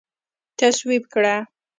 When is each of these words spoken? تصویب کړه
تصویب 0.59 1.03
کړه 1.13 1.35